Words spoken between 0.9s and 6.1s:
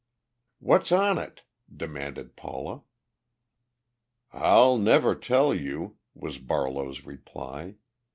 on it?" demanded Paula. "I'll never tell you,"